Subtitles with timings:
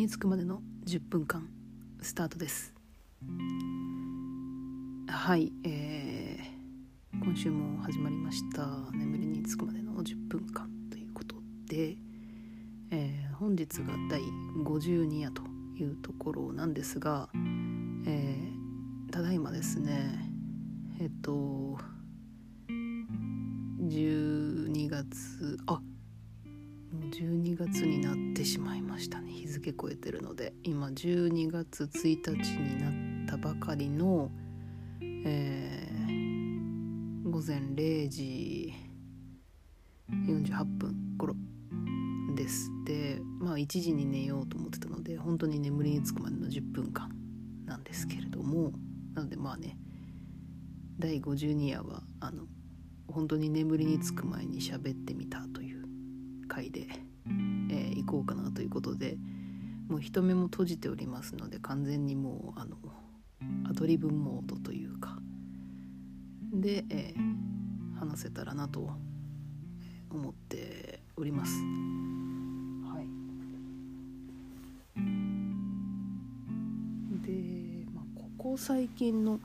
[0.00, 1.46] につくまでの10分間
[2.00, 2.72] スタートです。
[5.06, 8.66] はい、えー、今週も始まりました。
[8.94, 11.36] 眠りにつくまでの10分間ということ
[11.66, 11.98] で、
[12.90, 14.22] えー、本日が第
[14.64, 15.42] 52夜と
[15.78, 17.28] いうところなんですが、
[18.06, 20.18] えー、ただいまですね
[20.98, 21.76] えっと
[23.82, 25.82] 12月あ
[27.10, 29.32] 12月になってしまいましたね。
[29.32, 30.52] 日付超えてるので。
[30.62, 34.30] 今12月1日になったばかりの、
[35.02, 38.72] えー、午前0時
[40.10, 41.34] 48分頃
[42.36, 42.70] です。
[42.84, 47.10] でまあ1時に寝ようと思ってたので本当に眠りにつくまでの10分間
[47.66, 48.72] なんですけれども。
[49.14, 49.76] なのでまあね
[51.00, 52.44] 第52夜はあの
[53.08, 55.59] 本当に眠りにつく前に喋ってみたと
[56.50, 56.88] 回で、
[57.70, 59.16] えー、行こうかなということで
[59.88, 62.76] もう人目も閉じておりますので完全にもうあの
[63.70, 65.16] アドリブモードというか
[66.52, 68.90] で、えー、話せたらなと
[70.10, 71.54] 思っております。
[71.62, 73.06] はい、
[77.24, 79.38] で、ま、ここ最近の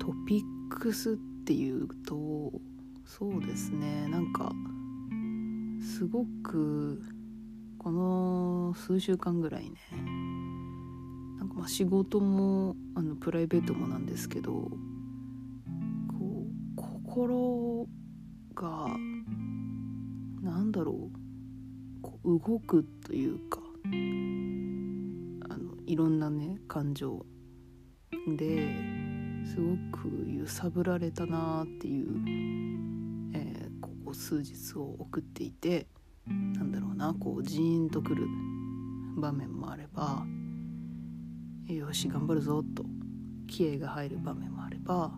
[0.00, 2.52] トピックスっていうと
[3.04, 4.52] そうですねなんか
[6.00, 7.02] すごく
[7.76, 9.76] この数週間ぐらいね
[11.38, 14.70] なんかまあ仕事もあのプライベートもなんですけどこ
[16.18, 17.86] う心
[18.54, 18.88] が
[20.40, 23.60] なんだろうこう動くというか
[25.50, 27.26] あのいろんなね感情。
[28.36, 28.74] で
[29.44, 32.06] すごく揺さぶられたなっていう、
[34.10, 35.86] ここ数日を送っていて
[36.26, 38.26] なんだろうなこうジーンとくる
[39.16, 40.24] 場面もあれば
[41.68, 42.84] よし頑張るぞと
[43.46, 45.12] 気合が入る場面もあれば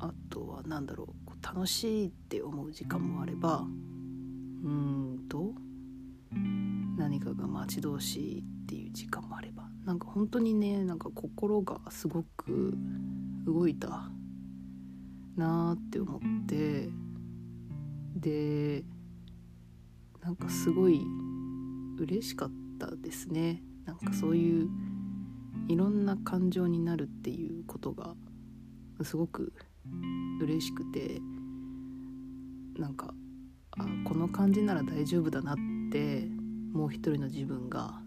[0.00, 5.52] あとは何だろう楽しいって思う時間もあればうんと
[6.96, 12.76] 何かが待ち遠しいっていう時間もあればなんか本当にねなんか心がすごく
[13.46, 14.10] 動いた
[15.38, 16.88] なって思って
[18.16, 18.84] で
[20.22, 21.00] なんかすごい
[21.98, 23.62] 嬉しかったですね。
[23.86, 24.68] なんかそういう
[25.68, 28.14] いろんな感情になるっていうことが
[29.02, 29.52] すごく
[30.40, 31.20] 嬉しくて
[32.78, 33.14] なんか
[33.78, 35.56] あこの感じなら大丈夫だなっ
[35.90, 36.26] て
[36.72, 38.00] もう一人の自分が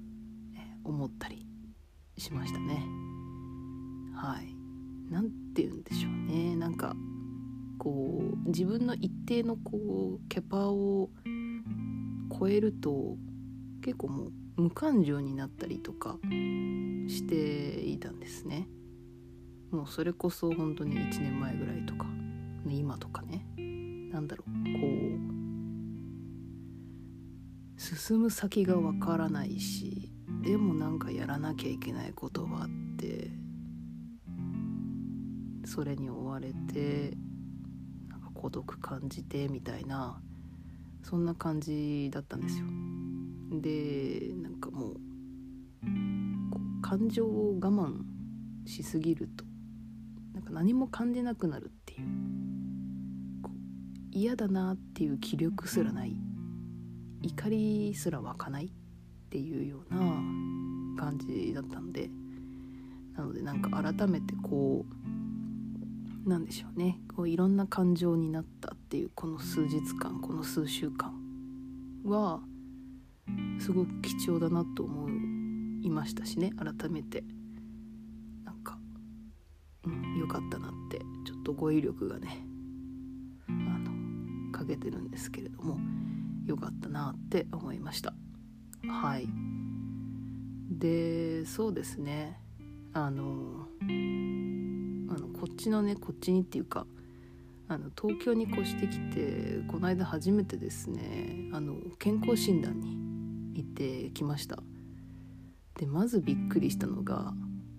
[0.84, 1.46] 思ったり
[2.18, 2.86] しましたね。
[4.16, 4.56] はい。
[5.10, 6.56] 何て言うんでしょうね。
[6.56, 6.96] なんか
[7.82, 11.10] こう自分の一定のこうキャパを
[12.40, 13.18] 超えると
[13.84, 18.68] 結構もう無感情になったりとかしていたんですね。
[19.72, 22.06] もうそれこそ本当に1年前ぐらいとか
[22.70, 23.48] 今とかね。
[24.12, 24.88] なんだろうこ
[27.78, 30.12] う進む先がわからないし
[30.44, 32.70] でもなんかやらなきゃいけないことがあっ
[33.00, 33.32] て
[35.66, 37.18] それに追われて
[38.42, 40.20] 孤独感じてみたいな
[41.04, 42.66] そんな感じだったんですよ。
[43.62, 44.96] でなんかもう
[46.82, 48.02] 感情を我慢
[48.66, 49.46] しすぎると
[50.34, 52.08] なんか何も感じなくなるっていう
[54.12, 56.16] 嫌だなっていう気力すらない
[57.22, 58.70] 怒りすら湧かないっ
[59.30, 60.00] ていうような
[60.98, 62.10] 感じだったので
[63.16, 65.31] なのでなんか改めてこう
[66.26, 67.00] なんでしょうね。
[67.16, 71.14] こういろんな感情になったっていうこの数日間この数週間
[72.04, 72.42] は
[73.60, 75.10] すごく貴重だなと思
[75.84, 76.52] いましたしね。
[76.52, 77.24] 改めて。
[78.44, 78.78] なんか、
[79.86, 82.46] うん、よかったなってちょっと語彙力がね
[83.48, 85.80] あのかけてるんですけれども
[86.46, 88.14] よかったなって思いました。
[88.88, 89.28] はい。
[90.70, 92.40] でそうですね。
[92.94, 93.68] あの
[95.52, 96.86] っちのねこっちにっていうか
[97.68, 102.98] あの東京に越してきてこの間初めてですねあの健康診断に
[103.56, 104.60] 行ってきました。
[105.78, 107.34] でまずびっくりしたのが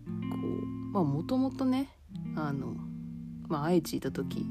[0.06, 1.90] こうまあもともとね
[2.36, 2.74] あの、
[3.48, 4.46] まあ、愛知いた時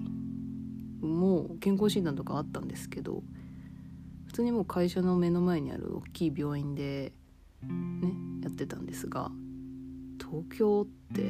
[1.02, 3.24] もう健康診断とかあったんですけど
[4.28, 7.14] 普通にもう会社の目の前にある大きい病院で
[7.64, 8.14] ね
[8.44, 9.32] やってたんですが
[10.20, 11.24] 東京って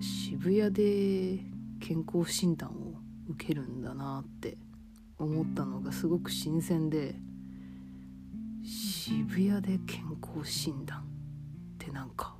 [0.00, 1.40] 渋谷で
[1.80, 2.94] 健康診断を
[3.28, 4.56] 受けるんだなって
[5.18, 7.14] 思ったのがすごく新鮮で
[8.64, 11.02] 渋谷で健康診断っ
[11.78, 12.34] てなんか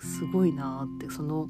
[0.00, 1.48] すごいなってその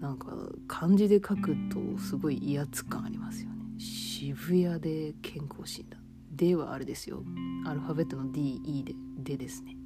[0.00, 0.28] なんか
[0.68, 3.56] 漢字で書くとすごい威圧感ありますよね。
[3.78, 6.00] 渋谷で健康診断。
[6.30, 7.22] ではあれですよ。
[7.66, 9.36] アルファベットの DE でで。
[9.36, 9.76] ですね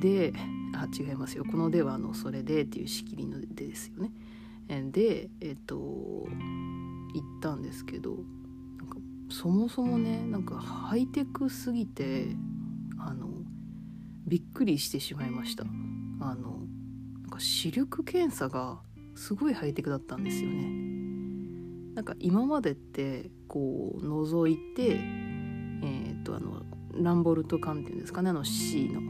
[0.00, 0.32] で
[0.80, 1.44] あ違いますよ。
[1.44, 4.12] この「で」はあの「それで」っていう仕切りの「で」ですよね。
[4.92, 6.28] でえっと行
[7.18, 8.18] ったんですけど
[8.78, 8.98] なんか
[9.28, 12.36] そもそもねなんかハイテクすぎて
[12.98, 13.28] あの
[14.26, 15.64] びっくりしてしまいました。
[16.20, 16.60] あの
[17.22, 18.80] なんか視力検査が
[19.14, 20.90] すごいハイテクだったんですよね。
[21.94, 25.00] なんか今までってこう覗いて
[25.82, 26.62] えー、っとあの
[26.94, 29.00] ランボルト管っていうんですかねあの C の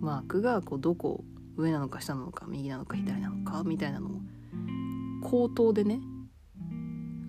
[0.00, 1.24] マークがこうどこ
[1.56, 4.10] 上なのか下なのか右なのか左なのかみたいなのを
[5.22, 6.00] 口頭でね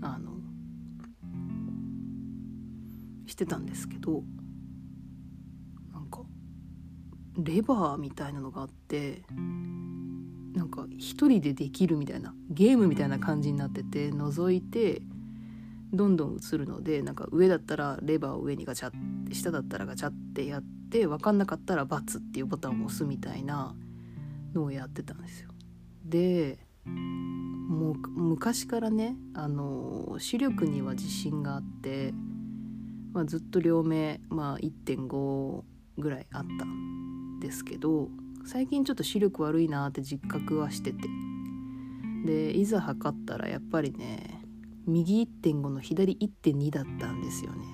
[0.02, 0.32] あの
[3.28, 4.24] してたんですけど
[5.94, 6.22] なんか
[7.38, 9.24] レバーみたいなのがあって
[10.54, 15.02] なんか一人でできるみたいなゲームみたいな感じになってて覗いて
[15.94, 18.92] どんどん映るのでなんか上だったらレバーを上にガチャっ
[19.28, 23.76] て下だったらガチャってやって分かんなかったら×っていうボタンを押すみたいな
[24.54, 25.50] のをやってたんですよ。
[26.06, 32.14] でもう昔からねあの視力には自信があって、
[33.14, 35.64] まあ、ずっと両目、まあ、1.5
[35.98, 38.10] ぐらいあったんですけど
[38.46, 41.08] 最近ちょっと視力悪いなって実覚はしてて
[42.26, 44.41] でいざ測ったらやっぱりね
[44.92, 47.66] 右1.5の左1.2だったんですよね。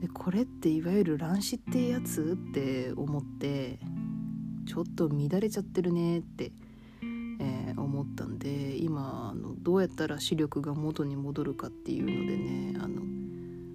[0.00, 3.78] でこれっていわゆる乱視ってやつって思って
[4.66, 6.52] ちょっと乱れちゃってるねって
[7.40, 13.02] え思ったんで今あのどうやったら視力が元に戻るかっていうのでねあの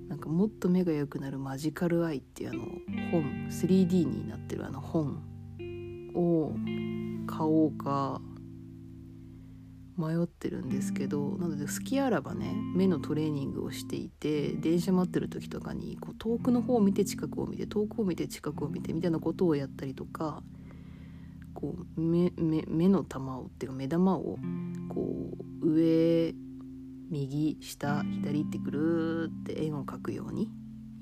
[0.08, 2.64] なんかもっと目が良くなるマジカルアイっていうあの
[3.12, 5.24] 本 3D になってるあの本
[6.16, 6.52] を
[7.28, 8.22] 買おうか
[10.00, 20.42] 迷ってるんですけどなので好きあらばね目のトレーニングをしていて電車待ってる時とかにこう遠くの方を見て近くを見て遠くを見て近くを見てみたいなことをやったりとか
[21.54, 24.38] こう目目目の玉をっていうか目玉を
[24.88, 25.32] こ
[25.62, 26.34] う上
[27.10, 30.50] 右下左ってぐるって円を描くように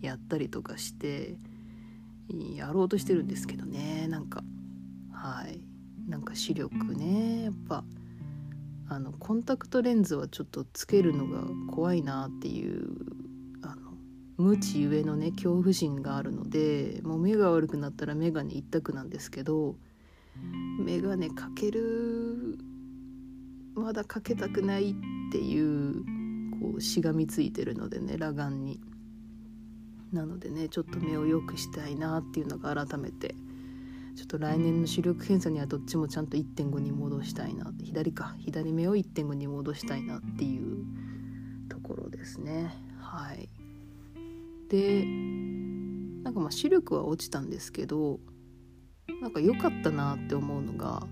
[0.01, 1.35] やったりとかして
[2.55, 4.43] やろうとしてるんですけどねなんか。
[5.11, 5.61] はい。
[6.07, 7.83] なんか視力ねやっぱ
[8.89, 11.43] あのコンタクトレンズはちょっとつけるのが
[11.73, 12.87] 怖いなっていう
[13.61, 13.91] あの
[14.37, 19.75] 無知ゆえのね恐怖心があるのでもう目が悪くなったら眼鏡一択なんですけど
[20.79, 22.57] 眼鏡かける
[23.75, 24.93] まだかけたくないっ
[25.31, 26.03] ていう
[26.61, 28.79] こうしがみついてるのでね裸眼に。
[30.13, 33.35] なのでねちょっと目を良くしたいなっていうのが改めて
[34.17, 38.35] ちょっと来年の視力検査にはどっちもちゃんと1.5に戻したいな左か。
[38.39, 40.83] 左目を1.5に戻したいなっていう
[41.69, 42.75] ところですね。
[42.99, 43.47] はい。
[44.69, 45.05] で
[46.23, 48.19] なんかまあ視力は落ちたんですけど
[49.21, 51.07] なんか良かったなって思うのが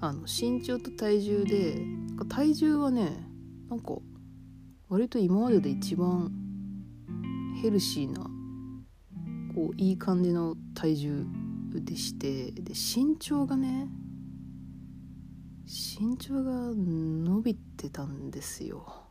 [0.00, 1.84] あの身長と体重で
[2.30, 3.22] 体重はね
[3.68, 3.98] なんか
[4.88, 6.32] 割と今までで一番
[7.62, 8.22] ヘルシーな
[9.54, 11.26] こういい感じの体重
[11.78, 13.86] でしてで身長がね
[15.64, 19.04] 身長が伸びてたんですよ。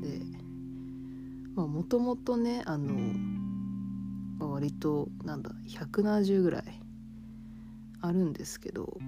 [0.00, 0.22] で
[1.54, 2.96] もともとねあの、
[4.38, 6.64] 割となんだ170ぐらい
[8.00, 8.98] あるんですけど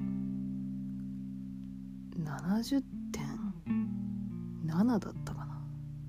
[2.18, 5.58] 70.7だったかな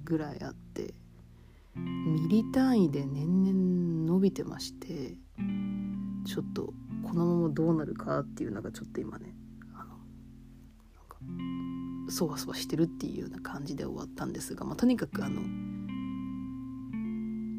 [0.04, 0.94] ぐらいあって
[1.76, 5.16] ミリ単位で年々伸びてまして
[6.26, 9.36] ちょっとこのままどうなるかっていうのがちょっと今ね
[9.74, 9.96] あの
[10.96, 15.42] なんかそわそわしてるっていうような感じで終わったんですが、まあ、とにかくあの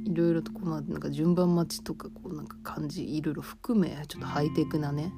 [0.05, 5.13] いろいろとこうなんか順番待ちとかこうなんか感じいろいろ含めちょっとハイテクなね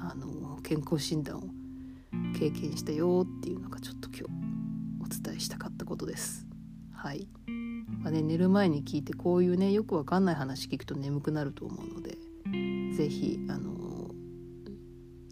[0.00, 1.42] あの健康診断を
[2.38, 4.24] 経験したよっていうのがちょっと今日
[5.02, 6.46] お伝えしたかったことです。
[6.92, 7.28] はい、
[8.02, 12.16] まあね、寝る前に聞いてこういうねよくわかんない話聞くと眠くなると思うので
[12.94, 14.10] 是非あの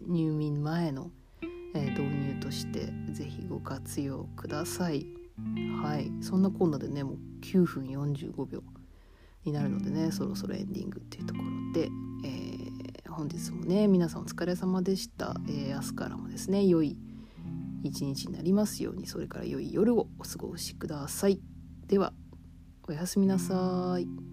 [0.05, 1.11] 入眠前の、
[1.73, 5.05] えー、導入として是非ご活用ください。
[5.81, 8.61] はいそんなこんなでねもう9分45秒
[9.45, 11.89] になるのでねそろそろエンディングっていうところで、
[12.25, 16.97] えー、本日もね皆さんお疲れ様でした、えー、明日からもですね良い
[17.81, 21.39] 一日になりますようにそれから良い夜をお過ごしください
[21.87, 22.13] では
[22.87, 24.32] おやすみなさい。